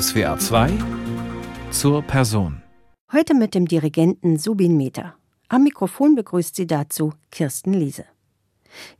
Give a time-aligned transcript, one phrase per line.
[0.00, 0.70] SWA 2
[1.70, 2.62] zur Person.
[3.12, 5.16] Heute mit dem Dirigenten Subin Mehta.
[5.48, 8.06] Am Mikrofon begrüßt sie dazu Kirsten Liese.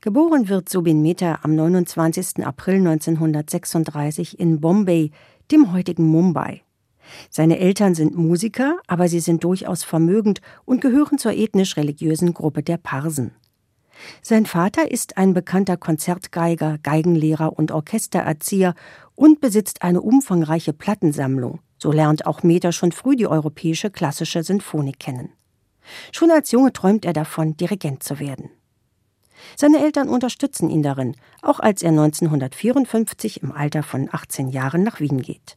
[0.03, 2.45] Geboren wird Subin Mehta am 29.
[2.45, 5.13] April 1936 in Bombay,
[5.51, 6.61] dem heutigen Mumbai.
[7.31, 12.77] Seine Eltern sind Musiker, aber sie sind durchaus vermögend und gehören zur ethnisch-religiösen Gruppe der
[12.77, 13.33] Parsen.
[14.21, 18.75] Sein Vater ist ein bekannter Konzertgeiger, Geigenlehrer und Orchestererzieher
[19.23, 21.61] und besitzt eine umfangreiche Plattensammlung.
[21.79, 25.29] So lernt auch Meter schon früh die europäische klassische Sinfonik kennen.
[26.11, 28.51] Schon als Junge träumt er davon, Dirigent zu werden.
[29.57, 34.99] Seine Eltern unterstützen ihn darin, auch als er 1954 im Alter von 18 Jahren nach
[34.99, 35.57] Wien geht.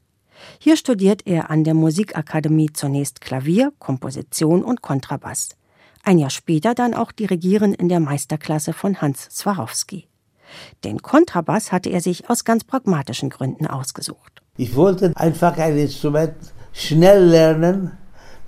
[0.59, 5.55] Hier studiert er an der Musikakademie zunächst Klavier, Komposition und Kontrabass.
[6.03, 10.07] Ein Jahr später dann auch Dirigieren in der Meisterklasse von Hans Swarovski.
[10.83, 14.41] Den Kontrabass hatte er sich aus ganz pragmatischen Gründen ausgesucht.
[14.57, 16.33] Ich wollte einfach ein Instrument
[16.73, 17.91] schnell lernen,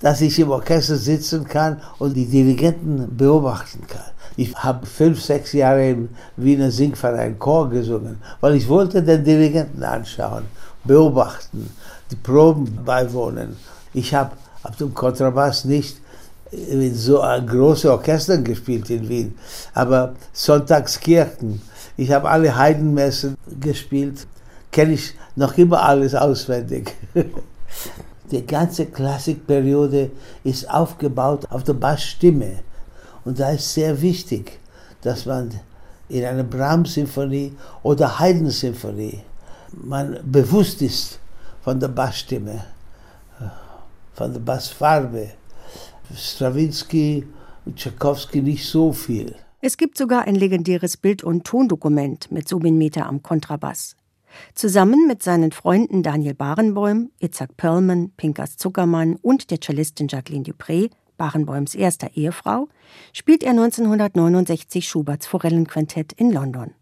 [0.00, 4.12] dass ich im Orchester sitzen kann und die Dirigenten beobachten kann.
[4.36, 9.82] Ich habe fünf, sechs Jahre im Wiener Singverein Chor gesungen, weil ich wollte den Dirigenten
[9.82, 10.44] anschauen,
[10.84, 11.70] beobachten,
[12.10, 13.56] die Proben beiwohnen.
[13.92, 16.00] Ich habe auf dem Kontrabass nicht
[16.52, 19.38] in so große Orchester gespielt in Wien,
[19.74, 21.60] aber Sonntagskirchen.
[21.98, 24.28] Ich habe alle Heidenmessen gespielt,
[24.70, 26.94] kenne ich noch immer alles auswendig.
[28.30, 30.12] Die ganze Klassikperiode
[30.44, 32.60] ist aufgebaut auf der Bassstimme.
[33.24, 34.60] Und da ist sehr wichtig,
[35.02, 35.50] dass man
[36.08, 39.24] in einer Brahms-Symphonie oder Haydn-Symphonie
[39.72, 41.18] man bewusst ist
[41.62, 42.62] von der Bassstimme,
[44.14, 45.30] von der Bassfarbe.
[46.14, 47.26] Stravinsky
[47.66, 49.34] und Tchaikovsky nicht so viel.
[49.60, 53.96] Es gibt sogar ein legendäres Bild- und Tondokument mit Subin Mehta am Kontrabass.
[54.54, 60.90] Zusammen mit seinen Freunden Daniel Barenboim, Itzhak Perlman, Pinkas Zuckermann und der Cellistin Jacqueline Dupré,
[61.16, 62.68] Barenboims erster Ehefrau,
[63.12, 66.74] spielt er 1969 Schuberts Forellenquintett in London.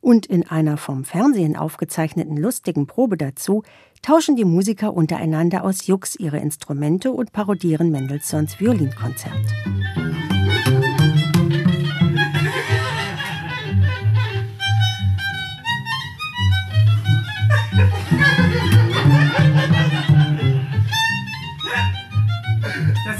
[0.00, 3.62] Und in einer vom Fernsehen aufgezeichneten lustigen Probe dazu
[4.02, 9.77] tauschen die Musiker untereinander aus Jux ihre Instrumente und parodieren Mendelssohns Violinkonzert.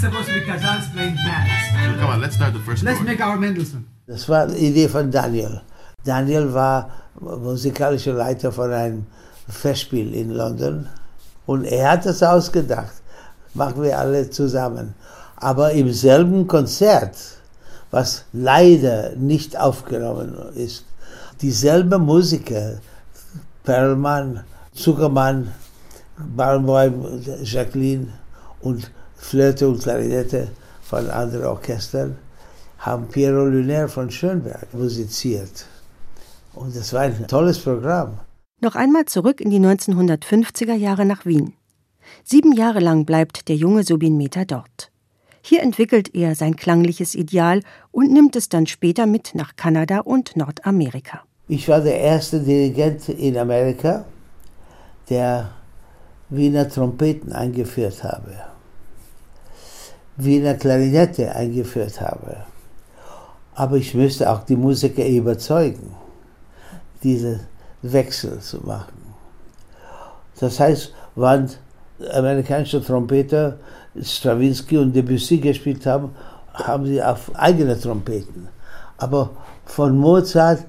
[0.01, 1.49] That's supposed to be Kazan's playing jazz.
[1.73, 3.09] So come on, let's start the first Let's chord.
[3.09, 3.85] make our Mendelssohn.
[4.07, 5.61] Das war die Idee von Daniel.
[6.05, 6.89] Daniel war
[7.21, 9.07] musikalischer Leiter von einem
[9.49, 10.87] Festspiel in London
[11.47, 12.93] und er hat das ausgedacht.
[13.55, 14.95] Machen wir alle zusammen.
[15.35, 17.17] Aber im selben Konzert,
[17.91, 20.85] was leider nicht aufgenommen ist,
[21.43, 22.79] dieselbe Musiker,
[23.65, 25.53] Perlmann, Zuckermann,
[26.37, 28.13] Barenboim, Jacqueline
[28.61, 30.49] und Flöte und Klarinette
[30.83, 32.17] von anderen Orchestern,
[32.79, 35.67] haben Piero Lunaire von Schönberg musiziert.
[36.55, 38.19] Und das war ein tolles Programm.
[38.61, 41.55] Noch einmal zurück in die 1950er Jahre nach Wien.
[42.25, 44.91] Sieben Jahre lang bleibt der junge Subin Mehta dort.
[45.43, 50.37] Hier entwickelt er sein klangliches Ideal und nimmt es dann später mit nach Kanada und
[50.37, 51.23] Nordamerika.
[51.47, 54.05] Ich war der erste Dirigent in Amerika,
[55.09, 55.51] der
[56.29, 58.35] Wiener Trompeten eingeführt habe,
[60.19, 62.37] Wiener Klarinette eingeführt habe.
[63.55, 65.95] Aber ich müsste auch die Musiker überzeugen,
[67.03, 67.41] diese
[67.83, 69.15] Wechsel zu machen.
[70.41, 71.49] Das heißt, wann
[72.13, 73.59] amerikanische Trompeter
[74.01, 76.15] Stravinsky und Debussy gespielt haben,
[76.53, 78.49] haben sie auf eigene Trompeten.
[78.97, 79.31] Aber
[79.65, 80.65] von Mozart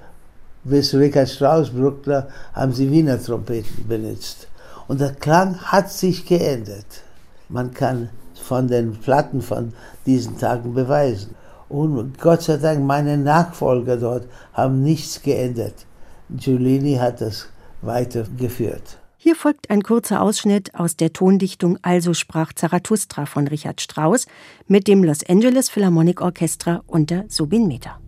[0.63, 4.47] bis Richard Strauss, Bruckner, haben sie Wiener Trompeten benutzt.
[4.87, 7.03] Und der Klang hat sich geändert.
[7.47, 8.09] Man kann
[8.49, 9.73] von den Platten von
[10.07, 11.35] diesen Tagen beweisen.
[11.69, 15.85] Und Gott sei Dank, meine Nachfolger dort haben nichts geändert.
[16.31, 17.47] Giulini hat das
[17.83, 18.97] weitergeführt.
[19.17, 24.25] Hier folgt ein kurzer Ausschnitt aus der Tondichtung Also sprach Zarathustra von Richard Strauss
[24.67, 27.99] mit dem Los Angeles Philharmonic Orchestra unter Subin Mehta.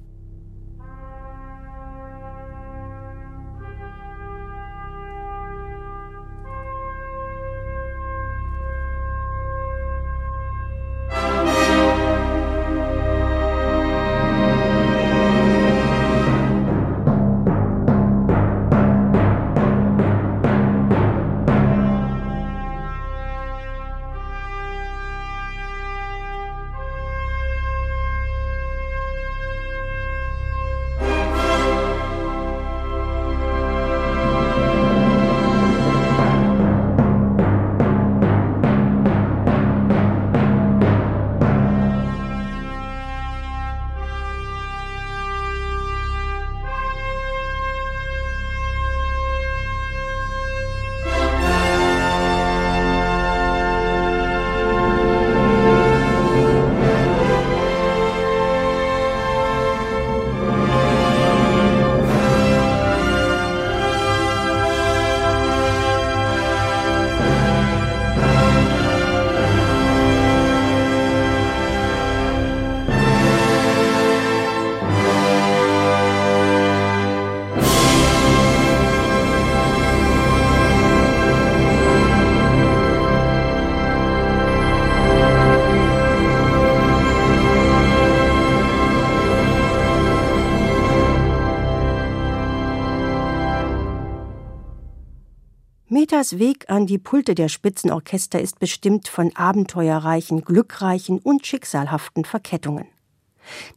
[96.21, 102.85] Metas Weg an die Pulte der Spitzenorchester ist bestimmt von abenteuerreichen, glückreichen und schicksalhaften Verkettungen.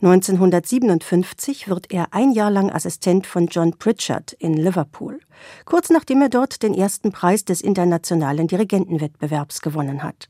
[0.02, 5.20] 1957 wird er ein Jahr lang Assistent von John Pritchard in Liverpool,
[5.64, 10.29] kurz nachdem er dort den ersten Preis des internationalen Dirigentenwettbewerbs gewonnen hat.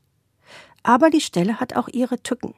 [0.83, 2.53] Aber die Stelle hat auch ihre Tücken.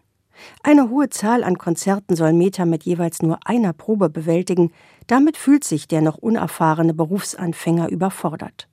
[0.61, 4.71] Eine hohe Zahl an Konzerten soll Meta mit jeweils nur einer Probe bewältigen,
[5.07, 8.67] damit fühlt sich der noch unerfahrene Berufsanfänger überfordert.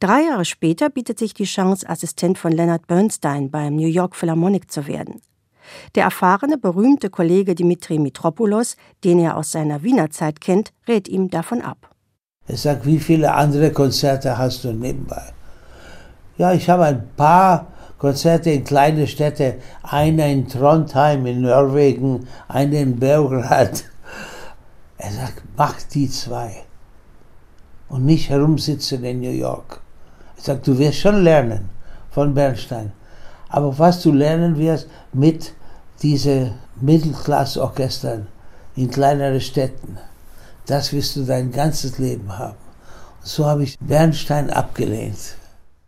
[0.00, 4.70] Drei Jahre später bietet sich die Chance, Assistent von Leonard Bernstein beim New York Philharmonic
[4.70, 5.20] zu werden.
[5.94, 11.30] Der erfahrene, berühmte Kollege Dimitri Mitropoulos, den er aus seiner Wiener Zeit kennt, rät ihm
[11.30, 11.90] davon ab.
[12.46, 15.32] Er sagt, wie viele andere Konzerte hast du nebenbei?
[16.36, 22.80] Ja, ich habe ein paar Konzerte in kleine Städte, einer in Trondheim in Norwegen, einer
[22.80, 23.84] in Belgrad.
[24.98, 26.64] Er sagt, mach die zwei
[27.94, 29.80] und nicht herumsitzen in New York.
[30.36, 31.68] Er sagt, du wirst schon lernen
[32.10, 32.90] von Bernstein,
[33.48, 35.52] aber was du lernen wirst mit
[36.02, 38.26] diesen Mittelklasseorchestern
[38.74, 39.96] in kleineren Städten,
[40.66, 42.56] das wirst du dein ganzes Leben haben.
[43.20, 45.36] Und so habe ich Bernstein abgelehnt.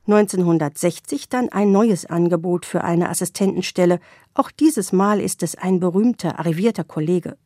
[0.06, 3.99] 1960 dann ein neues Angebot für eine Assistentenstelle.
[4.35, 7.37] Auch dieses Mal ist es ein berühmter, arrivierter Kollege.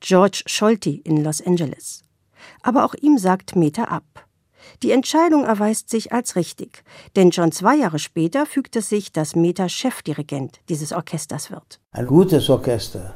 [0.00, 2.02] George Scholti in Los Angeles.
[2.62, 4.04] Aber auch ihm sagt Meta ab.
[4.82, 6.84] Die Entscheidung erweist sich als richtig,
[7.16, 11.80] denn schon zwei Jahre später fügt es sich, dass Meta Chefdirigent dieses Orchesters wird.
[11.92, 13.14] Ein gutes Orchester,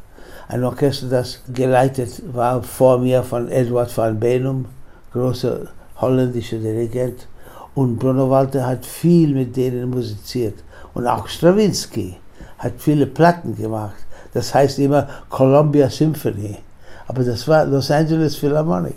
[0.49, 4.67] ein Orchester, das geleitet war vor mir von Edward van Benum,
[5.13, 5.69] großer
[6.01, 7.27] holländischer Dirigent.
[7.75, 10.63] Und Bruno Walter hat viel mit denen musiziert.
[10.93, 12.17] Und auch Stravinsky
[12.59, 13.97] hat viele Platten gemacht.
[14.33, 16.57] Das heißt immer Columbia Symphony.
[17.07, 18.97] Aber das war Los Angeles Philharmonic.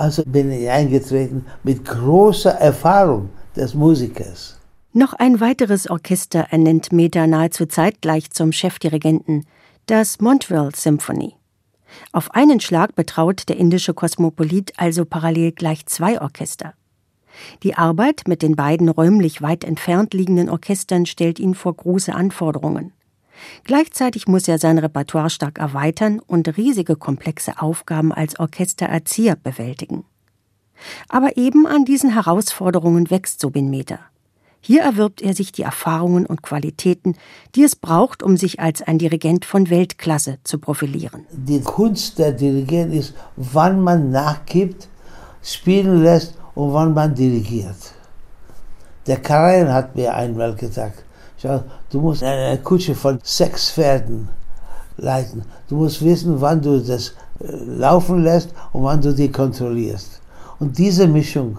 [0.00, 4.58] Also bin ich eingetreten mit großer Erfahrung des Musikers.
[4.94, 9.44] Noch ein weiteres Orchester ernennt Meta nahezu zeitgleich zum Chefdirigenten,
[9.84, 11.34] das Montreal Symphony.
[12.12, 16.72] Auf einen Schlag betraut der indische Kosmopolit also parallel gleich zwei Orchester.
[17.62, 22.94] Die Arbeit mit den beiden räumlich weit entfernt liegenden Orchestern stellt ihn vor große Anforderungen.
[23.64, 30.04] Gleichzeitig muss er sein Repertoire stark erweitern und riesige komplexe Aufgaben als Orchestererzieher bewältigen.
[31.08, 33.98] Aber eben an diesen Herausforderungen wächst Sobin Mehta.
[34.62, 37.16] Hier erwirbt er sich die Erfahrungen und Qualitäten,
[37.54, 41.26] die es braucht, um sich als ein Dirigent von Weltklasse zu profilieren.
[41.32, 44.88] Die Kunst der Dirigent ist, wann man nachgibt,
[45.42, 47.94] spielen lässt und wann man dirigiert.
[49.06, 51.04] Der Karajan hat mir einmal gesagt,
[51.40, 54.28] schau, du musst eine Kutsche von sechs Pferden
[54.96, 55.42] leiten.
[55.68, 57.08] Du musst wissen, wann du das
[57.40, 60.20] äh, laufen lässt und wann du die kontrollierst.
[60.58, 61.58] Und diese Mischung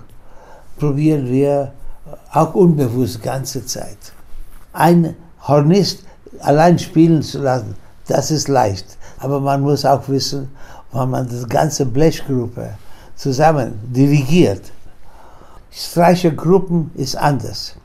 [0.78, 1.74] probieren wir
[2.34, 3.98] auch unbewusst ganze Zeit.
[4.74, 5.16] Ein
[5.48, 6.04] Hornist
[6.40, 7.76] allein spielen zu lassen,
[8.08, 8.98] das ist leicht.
[9.20, 10.50] Aber man muss auch wissen,
[10.92, 12.76] wann man die ganze Blechgruppe
[13.16, 14.72] zusammen dirigiert.
[15.72, 17.76] Streichergruppen ist anders.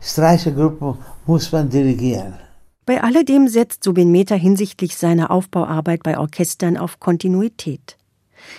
[0.00, 0.94] Streichergruppen
[1.26, 2.34] muss man dirigieren.
[2.86, 7.96] Bei alledem setzt Subin Mehta hinsichtlich seiner Aufbauarbeit bei Orchestern auf Kontinuität.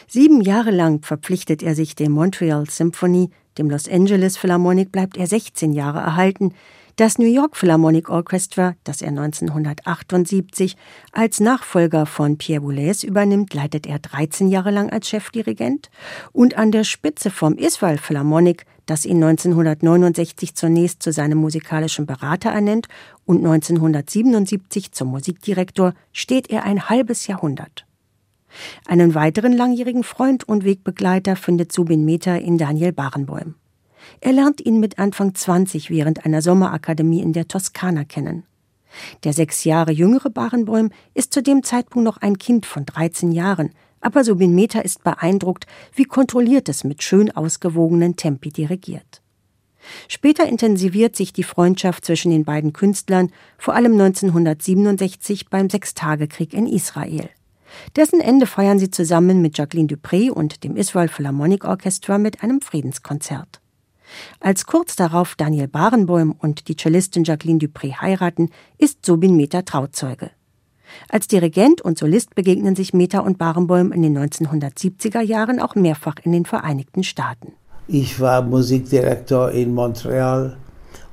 [0.07, 5.27] Sieben Jahre lang verpflichtet er sich dem Montreal Symphony, dem Los Angeles Philharmonic bleibt er
[5.27, 6.53] 16 Jahre erhalten,
[6.97, 10.75] das New York Philharmonic Orchestra, das er 1978
[11.11, 15.89] als Nachfolger von Pierre Boulez übernimmt, leitet er 13 Jahre lang als Chefdirigent
[16.31, 22.49] und an der Spitze vom Israel Philharmonic, das ihn 1969 zunächst zu seinem musikalischen Berater
[22.49, 22.87] ernennt
[23.25, 27.85] und 1977 zum Musikdirektor, steht er ein halbes Jahrhundert.
[28.85, 33.55] Einen weiteren langjährigen Freund und Wegbegleiter findet Subin Mehta in Daniel Barenboim.
[34.19, 38.43] Er lernt ihn mit Anfang 20 während einer Sommerakademie in der Toskana kennen.
[39.23, 43.71] Der sechs Jahre jüngere Barenbäum ist zu dem Zeitpunkt noch ein Kind von 13 Jahren,
[44.01, 49.21] aber Subin ist beeindruckt, wie kontrolliert es mit schön ausgewogenen Tempi dirigiert.
[50.07, 56.67] Später intensiviert sich die Freundschaft zwischen den beiden Künstlern, vor allem 1967 beim Sechstagekrieg in
[56.67, 57.29] Israel.
[57.95, 62.61] Dessen Ende feiern sie zusammen mit Jacqueline Dupré und dem Israel Philharmonic Orchestra mit einem
[62.61, 63.61] Friedenskonzert.
[64.39, 70.31] Als kurz darauf Daniel Barenboim und die Cellistin Jacqueline Dupré heiraten, ist Subin Mehta Trauzeuge.
[71.09, 76.15] Als Dirigent und Solist begegnen sich Mehta und Barenboim in den 1970er Jahren auch mehrfach
[76.23, 77.53] in den Vereinigten Staaten.
[77.87, 80.57] Ich war Musikdirektor in Montreal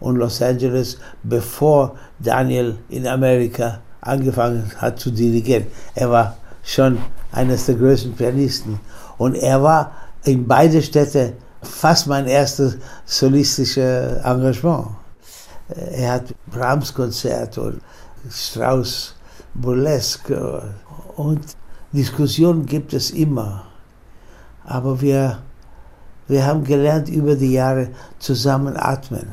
[0.01, 5.67] und Los Angeles, bevor Daniel in Amerika angefangen hat zu dirigieren.
[5.95, 6.99] Er war schon
[7.33, 8.79] eines der größten Pianisten
[9.17, 9.93] und er war
[10.25, 14.89] in beide Städte fast mein erstes solistisches Engagement.
[15.91, 17.81] Er hat Brahms-Konzert und
[18.31, 19.15] Strauss
[19.61, 20.63] Burlesque
[21.17, 21.41] und
[21.93, 23.65] Diskussionen gibt es immer.
[24.65, 25.39] Aber wir,
[26.27, 27.89] wir haben gelernt, über die Jahre
[28.19, 29.33] zusammen atmen,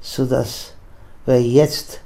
[0.00, 0.74] sodass
[1.26, 2.00] wir jetzt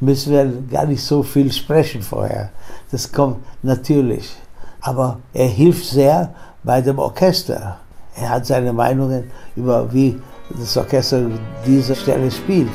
[0.00, 2.50] müssen wir gar nicht so viel sprechen vorher.
[2.90, 4.34] Das kommt natürlich.
[4.80, 7.78] Aber er hilft sehr bei dem Orchester.
[8.16, 11.30] Er hat seine Meinungen über wie das Orchester
[11.64, 12.70] diese Stelle spielt.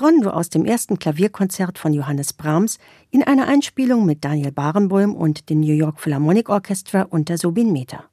[0.00, 2.78] Das Rondo aus dem ersten Klavierkonzert von Johannes Brahms
[3.10, 8.04] in einer Einspielung mit Daniel Barenboim und dem New York Philharmonic Orchestra unter Subin Mehta.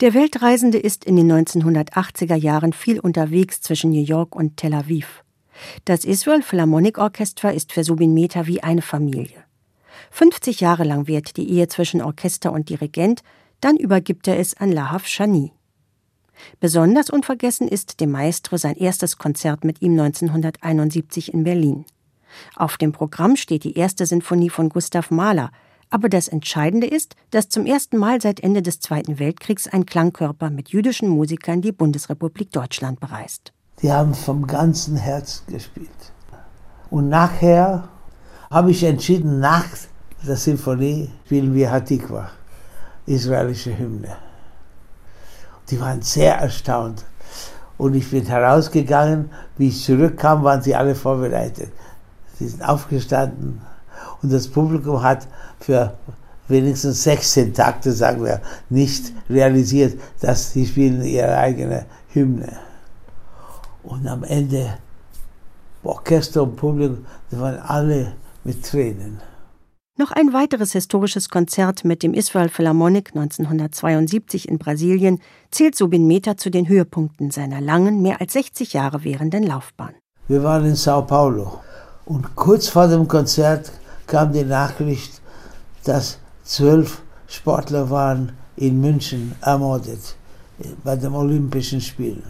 [0.00, 5.24] Der Weltreisende ist in den 1980er Jahren viel unterwegs zwischen New York und Tel Aviv.
[5.86, 9.44] Das Israel Philharmonic Orchestra ist für Subin Mehta wie eine Familie.
[10.10, 13.22] 50 Jahre lang währt die Ehe zwischen Orchester und Dirigent,
[13.60, 15.52] dann übergibt er es an Lahav Shani.
[16.60, 21.84] Besonders unvergessen ist dem Maestro sein erstes Konzert mit ihm 1971 in Berlin.
[22.56, 25.50] Auf dem Programm steht die erste Sinfonie von Gustav Mahler,
[25.90, 30.48] aber das Entscheidende ist, dass zum ersten Mal seit Ende des Zweiten Weltkriegs ein Klangkörper
[30.48, 33.52] mit jüdischen Musikern die Bundesrepublik Deutschland bereist.
[33.82, 35.90] Die haben vom ganzen Herz gespielt.
[36.88, 37.88] Und nachher
[38.50, 39.66] habe ich entschieden, nach
[40.26, 42.30] der Sinfonie spielen wir Hatikwa,
[43.06, 44.16] israelische Hymne.
[45.70, 47.04] Die waren sehr erstaunt.
[47.78, 51.72] Und ich bin herausgegangen, wie ich zurückkam, waren sie alle vorbereitet.
[52.38, 53.60] Sie sind aufgestanden
[54.22, 55.26] und das Publikum hat
[55.60, 55.94] für
[56.48, 62.56] wenigstens 16 Takte, sagen wir, nicht realisiert, dass sie spielen ihre eigene Hymne.
[63.82, 64.78] Und am Ende,
[65.82, 68.12] Orchester und Publikum, die waren alle
[68.44, 69.20] mit Tränen.
[69.98, 76.38] Noch ein weiteres historisches Konzert mit dem Israel Philharmonic 1972 in Brasilien zählt Subin Mehta
[76.38, 79.94] zu den Höhepunkten seiner langen, mehr als 60 Jahre währenden Laufbahn.
[80.28, 81.60] Wir waren in Sao Paulo
[82.06, 83.70] und kurz vor dem Konzert
[84.06, 85.20] kam die Nachricht,
[85.84, 90.16] dass zwölf Sportler waren in München ermordet
[90.84, 92.24] bei den Olympischen Spielen.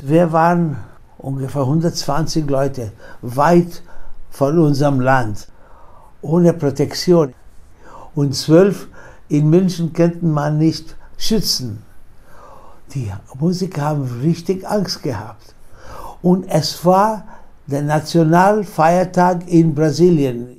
[0.00, 0.76] Wir waren
[1.18, 2.90] ungefähr 120 Leute
[3.22, 3.80] weit
[4.30, 5.46] von unserem Land
[6.22, 7.34] ohne Protektion.
[8.14, 8.88] Und zwölf
[9.28, 11.82] in München könnten man nicht schützen.
[12.94, 15.54] Die Musiker haben richtig Angst gehabt.
[16.22, 17.24] Und es war
[17.66, 20.58] der Nationalfeiertag in Brasilien.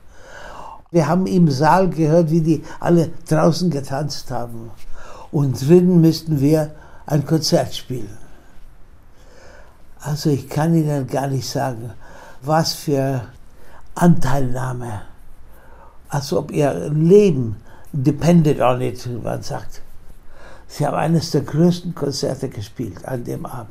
[0.92, 4.72] Wir haben im Saal gehört, wie die alle draußen getanzt haben.
[5.32, 6.72] Und drinnen müssten wir
[7.06, 8.18] ein Konzert spielen.
[10.02, 11.92] Also ich kann Ihnen gar nicht sagen,
[12.42, 13.24] was für
[13.96, 15.02] Anteilnahme
[16.10, 17.58] als ob ihr Leben
[17.92, 19.82] depended on it, wie man sagt.
[20.68, 23.70] Sie haben eines der größten Konzerte gespielt an dem Abend.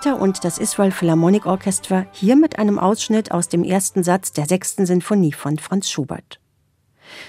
[0.00, 4.46] Mehta und das Israel Philharmonic Orchestra hier mit einem Ausschnitt aus dem ersten Satz der
[4.46, 6.40] sechsten Sinfonie von Franz Schubert.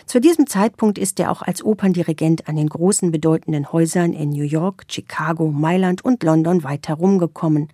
[0.05, 4.45] Zu diesem Zeitpunkt ist er auch als Operndirigent an den großen bedeutenden Häusern in New
[4.45, 7.67] York, Chicago, Mailand und London weit herumgekommen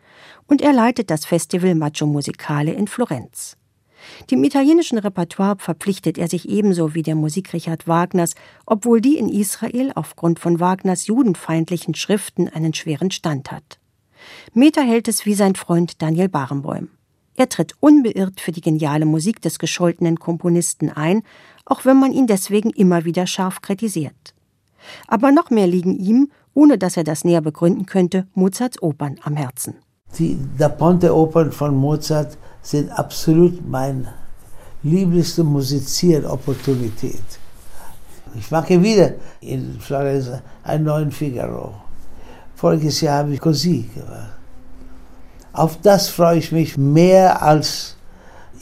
[0.48, 3.56] und er leitet das Festival Maggio Musicale in Florenz.
[4.32, 8.34] Dem italienischen Repertoire verpflichtet er sich ebenso wie der Musik Richard Wagners,
[8.66, 13.78] obwohl die in Israel aufgrund von Wagners judenfeindlichen Schriften einen schweren Stand hat.
[14.54, 16.90] Meta hält es wie sein Freund Daniel Barenboim.
[17.36, 21.22] Er tritt unbeirrt für die geniale Musik des gescholtenen Komponisten ein,
[21.66, 24.34] auch wenn man ihn deswegen immer wieder scharf kritisiert.
[25.08, 29.36] Aber noch mehr liegen ihm, ohne dass er das näher begründen könnte, Mozarts Opern am
[29.36, 29.76] Herzen.
[30.18, 34.14] Die Da Ponte-Opern von Mozart sind absolut meine
[34.82, 37.22] lieblichste Musizieropportunität.
[38.36, 40.30] Ich mache wieder in Florenz
[40.64, 41.76] einen neuen Figaro.
[42.56, 44.37] Voriges Jahr habe ich Così gemacht.
[45.58, 47.96] Auf das freue ich mich mehr als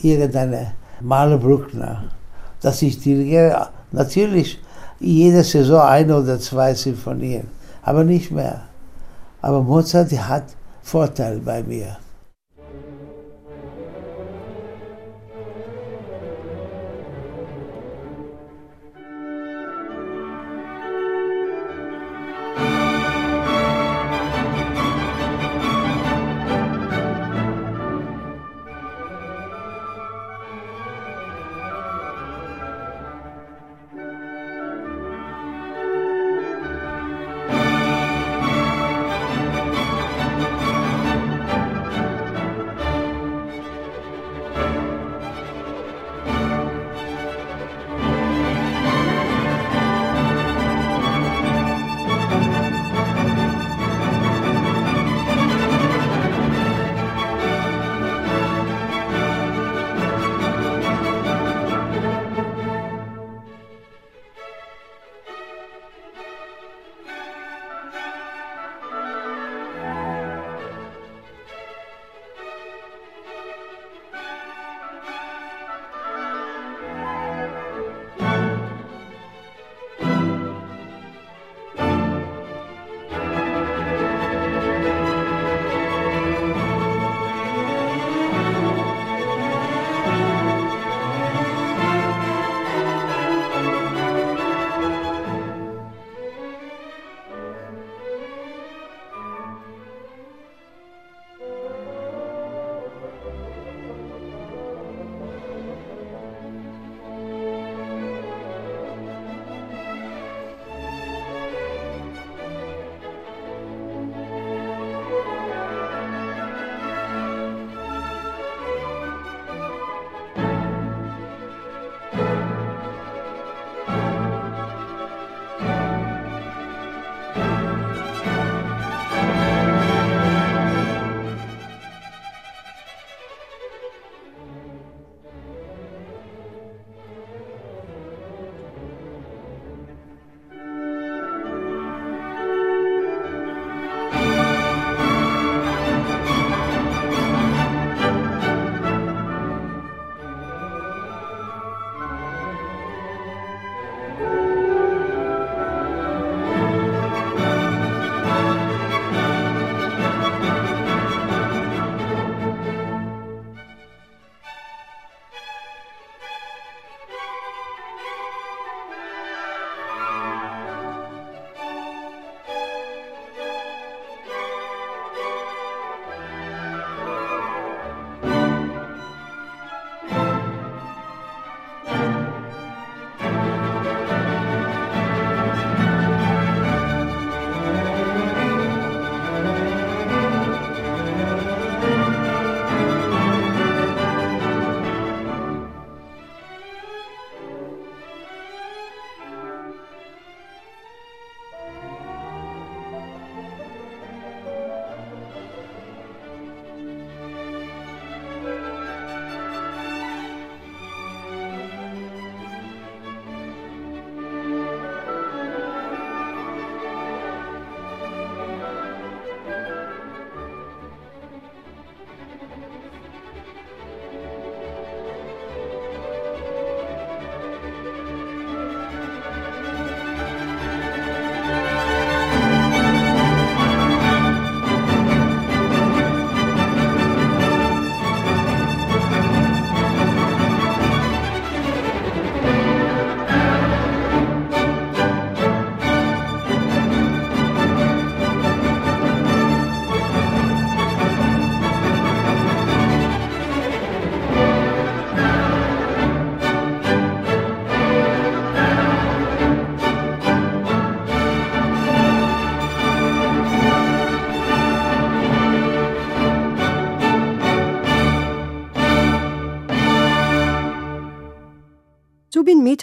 [0.02, 2.06] irgendeine Maler Bruckner,
[2.62, 3.68] dass ich dirigiere.
[3.92, 4.62] Natürlich
[5.02, 7.50] jede Saison eine oder zwei Sinfonien,
[7.84, 8.62] aber nicht mehr.
[9.42, 10.46] Aber Mozart hat
[10.84, 11.98] Vorteil bei mir.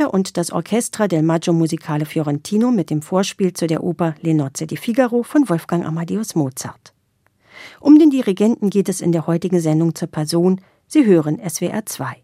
[0.02, 4.34] Mehta und das Orchestra del Maggio Musicale Fiorentino mit dem Vorspiel zu der Oper Le
[4.34, 6.92] Nozze di Figaro von Wolfgang Amadeus Mozart.
[7.80, 10.60] Um den Dirigenten geht es in der heutigen Sendung zur Person.
[10.86, 12.16] Sie hören SWR 2.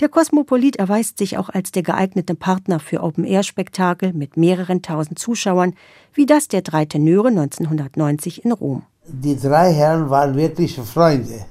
[0.00, 5.74] Der Kosmopolit erweist sich auch als der geeignete Partner für Open-Air-Spektakel mit mehreren tausend Zuschauern,
[6.12, 8.82] wie das der drei Tenöre 1990 in Rom.
[9.06, 11.44] Die drei Herren waren wirkliche Freunde.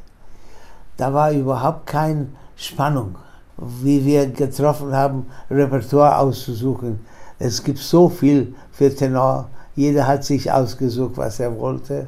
[0.98, 3.16] Da war überhaupt keine Spannung,
[3.58, 7.00] wie wir getroffen haben, Repertoire auszusuchen.
[7.40, 9.50] Es gibt so viel für Tenor.
[9.76, 12.08] Jeder hat sich ausgesucht, was er wollte.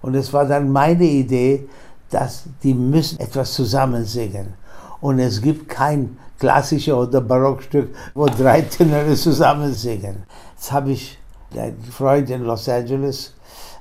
[0.00, 1.68] Und es war dann meine Idee,
[2.10, 4.54] dass die müssen etwas zusammen singen.
[5.00, 10.24] Und es gibt kein klassisches oder Barockstück, wo drei Tenöre zusammen singen.
[10.54, 11.18] Jetzt habe ich
[11.56, 13.32] einen Freund in Los Angeles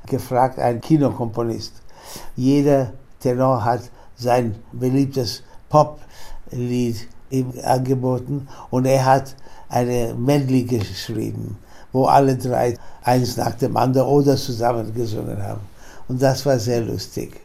[0.08, 1.74] gefragt, einen Kinokomponist.
[2.36, 3.82] Jeder Tenor hat
[4.16, 5.44] sein beliebtes
[6.52, 9.36] Poplied ihm angeboten und er hat
[9.70, 11.58] eine Medley geschrieben,
[11.94, 15.62] wo alle drei eins nach dem anderen oder zusammen gesungen haben.
[16.10, 17.40] Und das war sehr lustig.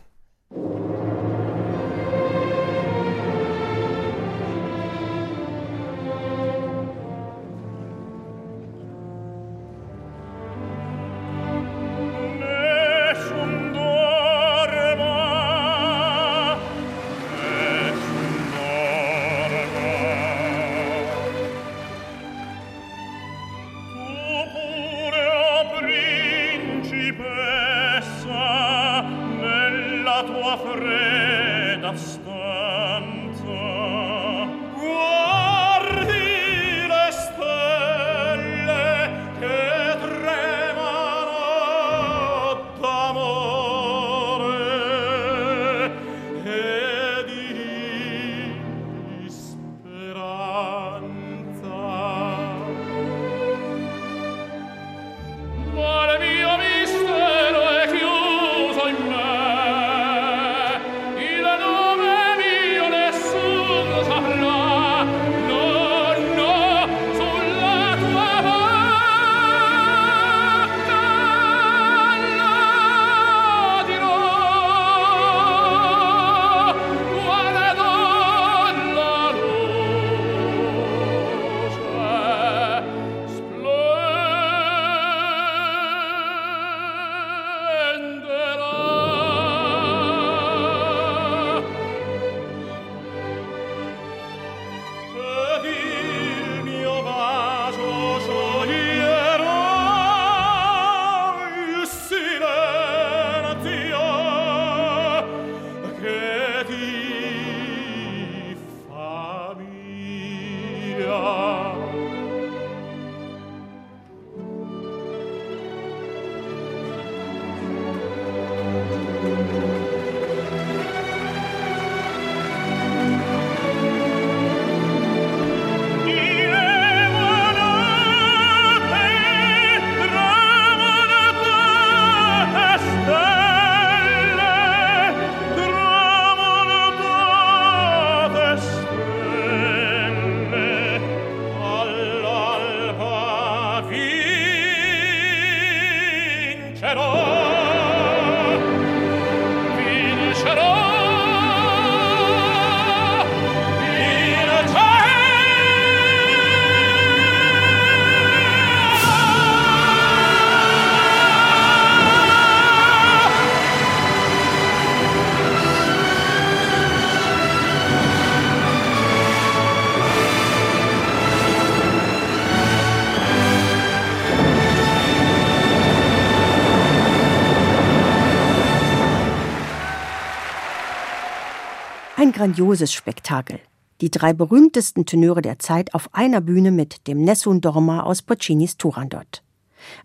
[182.33, 183.61] Grandioses Spektakel.
[184.01, 188.79] Die drei berühmtesten Tenöre der Zeit auf einer Bühne mit dem Nessun Dorma aus Puccinis
[188.79, 189.43] Turandot.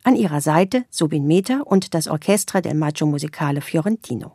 [0.03, 4.34] An ihrer Seite Subin Mehta und das Orchestra del Maggio Musicale Fiorentino.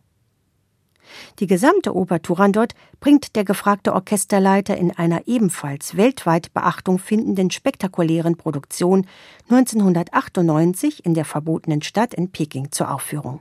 [1.38, 8.36] Die gesamte Oper Turandot bringt der gefragte Orchesterleiter in einer ebenfalls weltweit Beachtung findenden spektakulären
[8.36, 9.06] Produktion
[9.50, 13.40] 1998 in der verbotenen Stadt in Peking zur Aufführung.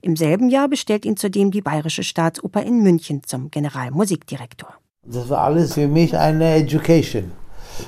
[0.00, 4.74] Im selben Jahr bestellt ihn zudem die Bayerische Staatsoper in München zum Generalmusikdirektor.
[5.04, 7.32] Das war alles für mich eine Education.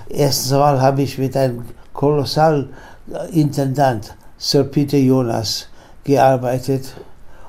[0.08, 2.68] Erstens einmal habe ich mit einem kolossal
[3.32, 5.68] Intendant, Sir Peter Jonas,
[6.04, 6.94] gearbeitet.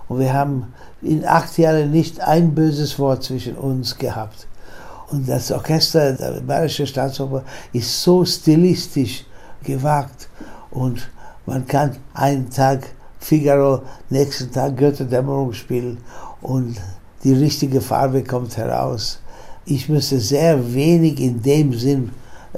[0.08, 4.48] Und wir haben in acht Jahren nicht ein böses Wort zwischen uns gehabt.
[5.10, 9.26] Und das Orchester der Bayerische Staatsoper ist so stilistisch
[9.64, 10.30] gewagt
[10.72, 11.10] und
[11.46, 12.88] man kann einen Tag
[13.22, 16.00] Figaro, nächsten Tag Goethe-Dämmerung spielen
[16.42, 16.76] und
[17.24, 19.22] die richtige Farbe kommt heraus.
[19.66, 22.10] Ich müsste sehr wenig in dem Sinn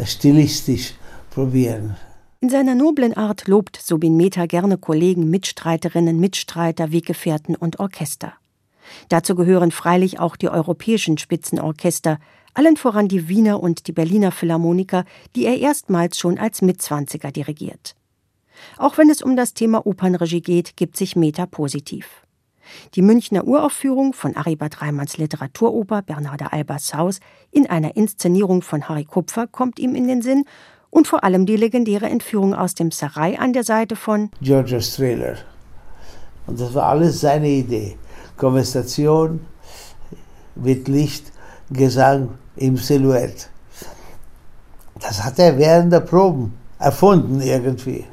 [0.04, 0.96] stilistisch
[1.30, 1.96] probieren.
[2.40, 8.34] In seiner noblen Art lobt Subin Mehta gerne Kollegen, Mitstreiterinnen, Mitstreiter, Weggefährten und Orchester.
[9.10, 12.20] Dazu gehören freilich auch die europäischen Spitzenorchester,
[12.54, 15.06] allen voran die Wiener und die Berliner Philharmoniker,
[15.36, 17.96] die er erstmals schon als Mitzwanziger dirigiert.
[18.78, 22.24] Auch wenn es um das Thema Opernregie geht, gibt sich Meta positiv.
[22.96, 27.20] Die Münchner Uraufführung von Aribert Reimanns Literaturoper Bernarda Albers Haus
[27.52, 30.46] in einer Inszenierung von Harry Kupfer kommt ihm in den Sinn
[30.90, 35.38] und vor allem die legendäre Entführung aus dem Sarai an der Seite von Georgia Strehler.
[36.46, 37.98] Und das war alles seine Idee.
[38.38, 39.46] Konversation
[40.56, 41.32] mit Licht,
[41.72, 43.48] Gesang im Silhouette.
[45.00, 48.06] Das hat er während der Proben erfunden irgendwie.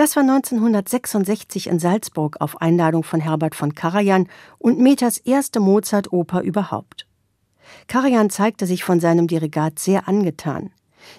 [0.00, 6.40] Das war 1966 in Salzburg auf Einladung von Herbert von Karajan und Metas erste Mozart-Oper
[6.40, 7.06] überhaupt.
[7.86, 10.70] Karajan zeigte sich von seinem Dirigat sehr angetan.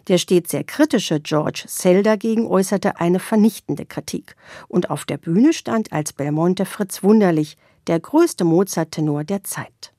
[0.07, 4.35] Der stets sehr kritische George Sell dagegen äußerte eine vernichtende Kritik.
[4.67, 9.90] Und auf der Bühne stand als Belmonte Fritz Wunderlich, der größte Mozart-Tenor der Zeit.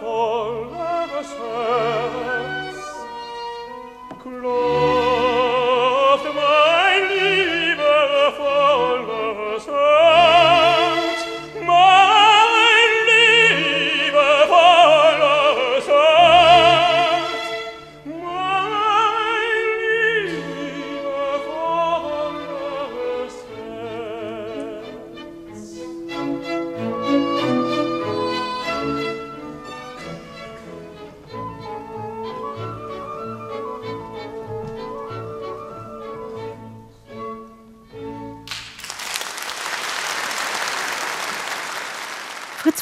[0.00, 0.67] for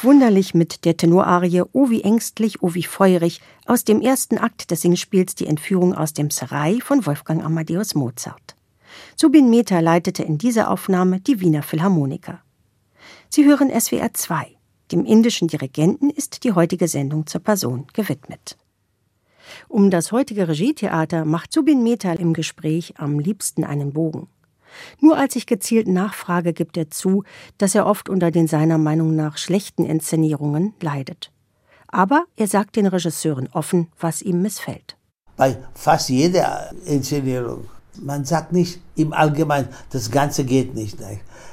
[0.07, 4.83] Wunderlich mit der Tenorarie O wie ängstlich, O wie feurig aus dem ersten Akt des
[4.83, 8.55] Singspiels Die Entführung aus dem Serai von Wolfgang Amadeus Mozart.
[9.17, 12.41] Subin Mehta leitete in dieser Aufnahme die Wiener Philharmoniker.
[13.31, 14.57] Sie hören SWR 2.
[14.93, 18.57] Dem indischen Dirigenten ist die heutige Sendung zur Person gewidmet.
[19.67, 24.29] Um das heutige Regietheater macht Subin Mehta im Gespräch am liebsten einen Bogen.
[25.01, 27.25] Nur als ich gezielt nachfrage, gibt er zu,
[27.59, 31.33] dass er oft unter den seiner Meinung nach schlechten Inszenierungen leidet.
[31.89, 34.97] Aber er sagt den Regisseuren offen, was ihm missfällt.
[35.37, 37.69] Bei fast jeder Inszenierung.
[38.01, 40.99] Man sagt nicht im Allgemeinen, das Ganze geht nicht.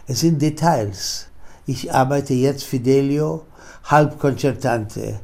[0.08, 1.28] Es sind Details.
[1.66, 3.46] Ich arbeite jetzt Fidelio,
[3.86, 5.20] Halbkonzertante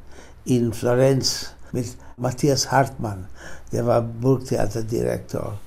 [0.45, 3.27] in Florenz mit Matthias Hartmann,
[3.71, 5.59] der war Burgtheaterdirektor.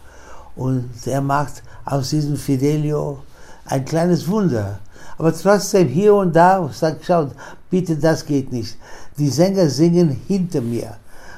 [0.56, 3.18] Und er macht aus diesem Fidelio
[3.64, 4.80] ein kleines Wunder.
[5.18, 7.32] Aber trotzdem hier und da sagt, schaut,
[7.70, 8.76] bitte, das geht nicht.
[9.18, 10.96] Die Sänger singen hinter mir,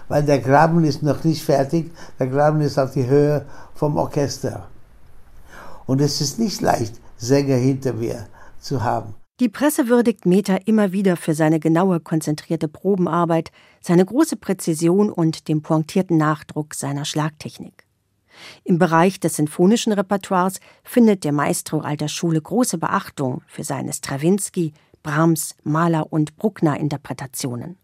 [0.08, 1.90] weil der Graben ist noch nicht fertig.
[2.18, 3.44] Der Graben ist auf die Höhe
[3.74, 4.66] vom Orchester.
[5.86, 8.26] Und es ist nicht leicht, Sänger hinter mir
[8.60, 9.14] zu haben.
[9.40, 13.50] Die Presse würdigt Meta immer wieder für seine genaue, konzentrierte Probenarbeit,
[13.80, 17.84] seine große Präzision und den pointierten Nachdruck seiner Schlagtechnik.
[18.64, 24.72] Im Bereich des sinfonischen Repertoires findet der Maestro alter Schule große Beachtung für seine Strawinsky,
[25.03, 27.76] Brahms, Mahler und Bruckner Interpretationen.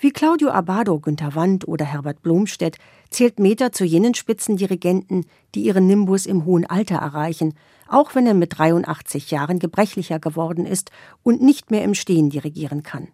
[0.00, 2.78] Wie Claudio Abbado, Günter Wandt oder Herbert Blomstedt
[3.10, 7.54] zählt Meta zu jenen Spitzendirigenten, die ihren Nimbus im hohen Alter erreichen,
[7.86, 10.90] auch wenn er mit 83 Jahren gebrechlicher geworden ist
[11.22, 13.08] und nicht mehr im Stehen dirigieren kann.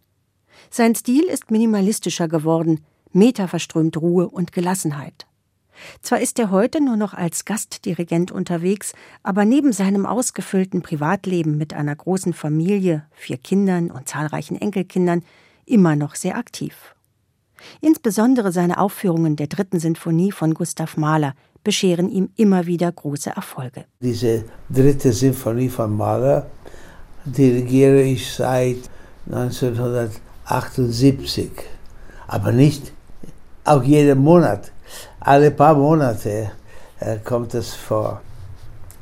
[0.71, 5.27] Sein Stil ist minimalistischer geworden, Meta verströmt Ruhe und Gelassenheit.
[6.03, 11.75] Zwar ist er heute nur noch als Gastdirigent unterwegs, aber neben seinem ausgefüllten Privatleben mit
[11.75, 15.23] einer großen Familie, vier Kindern und zahlreichen Enkelkindern
[15.67, 16.95] immer noch sehr aktiv.
[17.81, 23.85] Insbesondere seine Aufführungen der dritten Sinfonie von Gustav Mahler bescheren ihm immer wieder große Erfolge.
[24.01, 26.47] Diese dritte Sinfonie von Mahler
[27.25, 28.91] dirigiere ich seit
[29.27, 31.51] 1978,
[32.27, 32.93] aber nicht
[33.65, 34.74] auch jeden Monat.
[35.27, 36.51] Alle paar Monate
[37.01, 38.21] äh, kommt es vor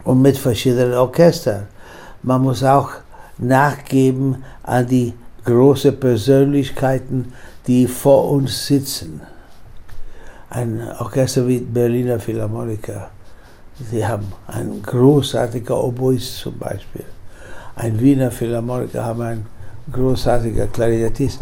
[0.04, 1.66] und mit verschiedenen Orchestern.
[2.22, 2.90] Man muss auch
[3.38, 5.14] nachgeben an die
[5.44, 7.32] großen Persönlichkeiten,
[7.66, 9.20] die vor uns sitzen.
[10.48, 13.10] Ein Orchester wie Berliner Philharmoniker,
[13.90, 17.04] sie haben einen großartigen Oboist zum Beispiel.
[17.74, 19.46] Ein Wiener Philharmoniker haben einen
[19.90, 21.40] großartigen Klarinettist.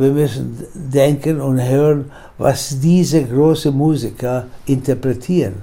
[0.00, 5.56] Wir müssen denken und hören, was diese großen Musiker interpretieren.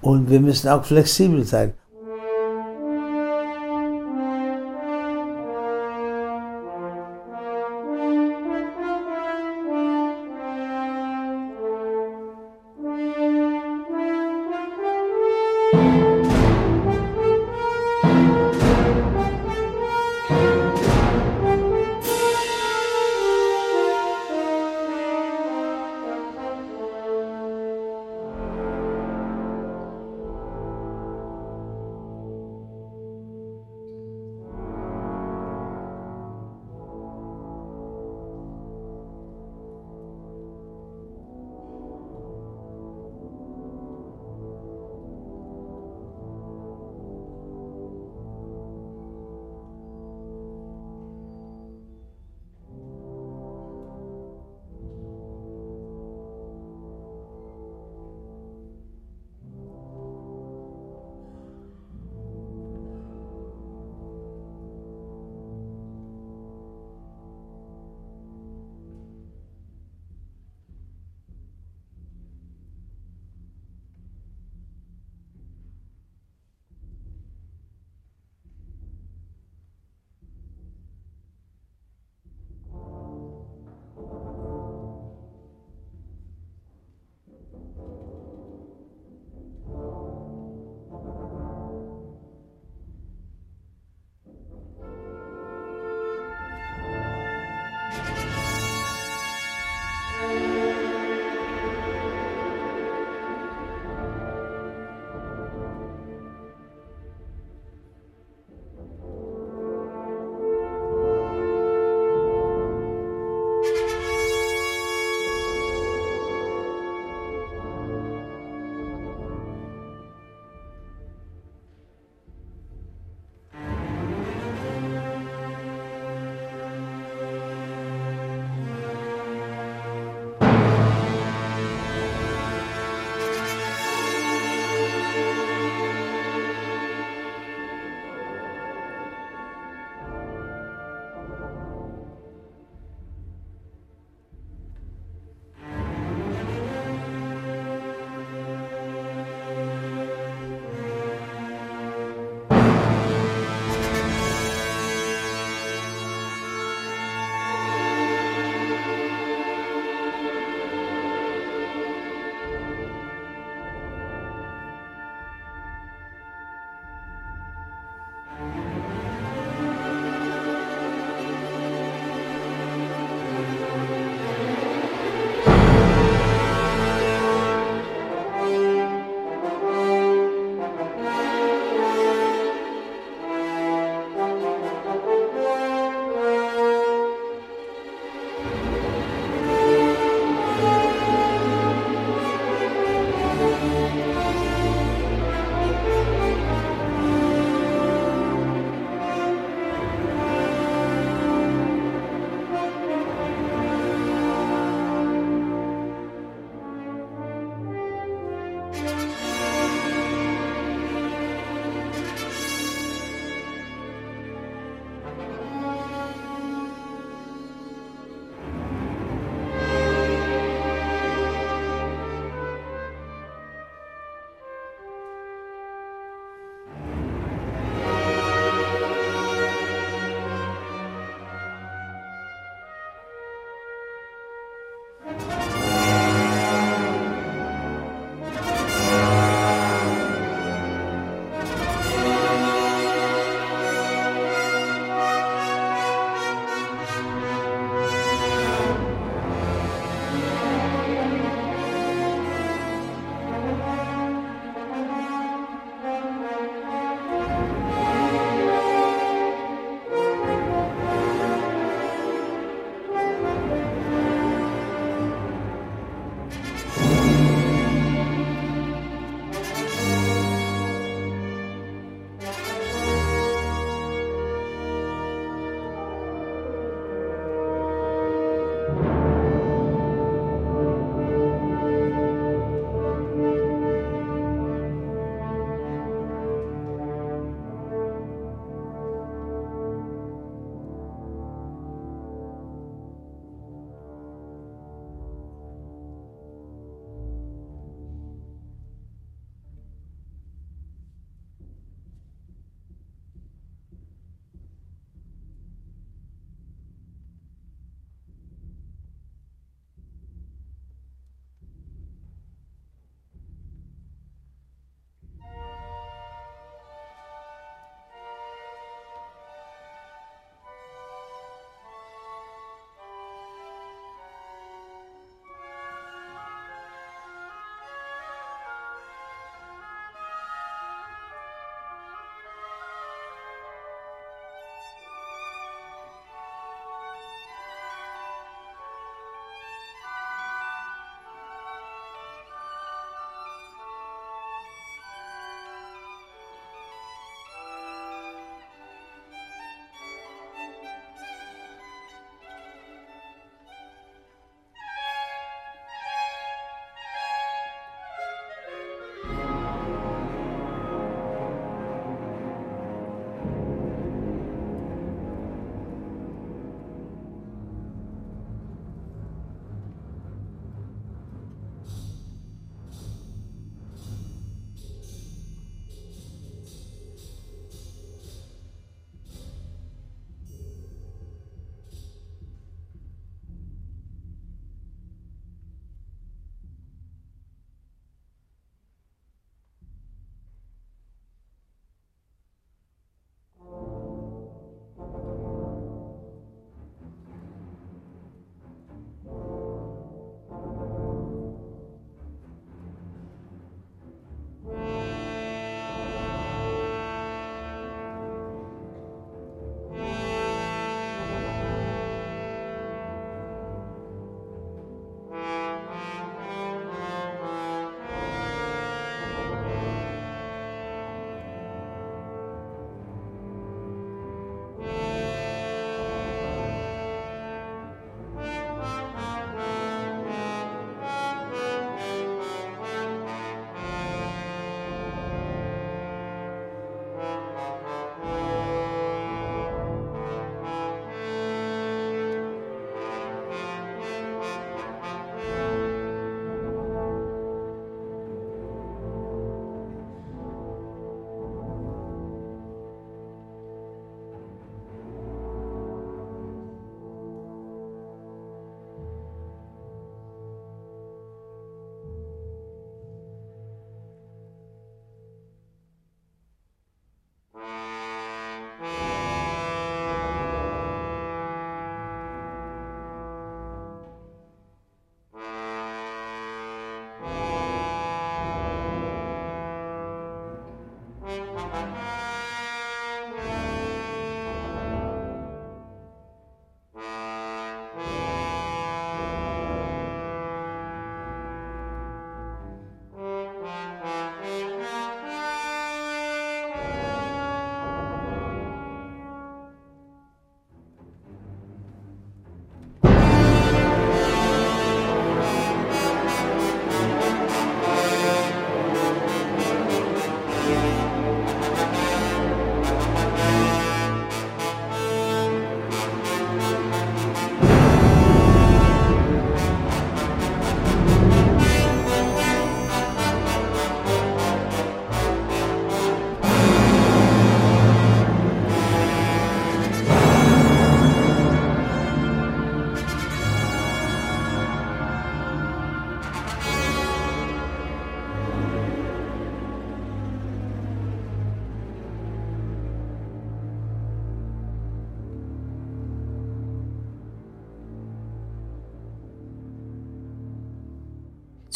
[0.00, 1.72] Und wir müssen auch flexibel sein.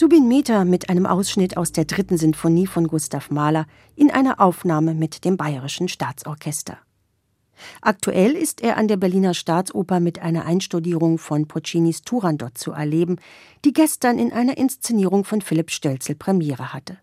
[0.01, 4.95] Subin Mehta mit einem Ausschnitt aus der dritten Sinfonie von Gustav Mahler in einer Aufnahme
[4.95, 6.79] mit dem Bayerischen Staatsorchester.
[7.83, 13.17] Aktuell ist er an der Berliner Staatsoper mit einer Einstudierung von Puccinis Turandot zu erleben,
[13.67, 16.97] die gestern in einer Inszenierung von Philipp Stölzel Premiere hatte.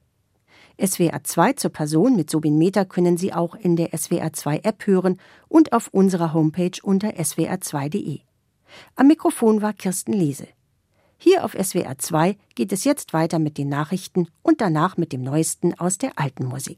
[0.84, 4.88] SWR 2 zur Person mit Subin Meta können Sie auch in der SWR 2 App
[4.88, 8.22] hören und auf unserer Homepage unter swr2.de.
[8.96, 10.48] Am Mikrofon war Kirsten Lese.
[11.18, 15.24] Hier auf SWR 2 geht es jetzt weiter mit den Nachrichten und danach mit dem
[15.24, 16.78] Neuesten aus der alten Musik.